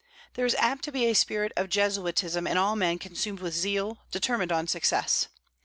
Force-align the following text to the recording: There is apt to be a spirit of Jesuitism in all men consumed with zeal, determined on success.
There 0.33 0.47
is 0.47 0.55
apt 0.57 0.83
to 0.85 0.91
be 0.91 1.05
a 1.05 1.13
spirit 1.13 1.51
of 1.55 1.69
Jesuitism 1.69 2.47
in 2.47 2.57
all 2.57 2.75
men 2.75 2.97
consumed 2.97 3.39
with 3.39 3.53
zeal, 3.53 3.99
determined 4.09 4.51
on 4.51 4.65
success. 4.65 5.27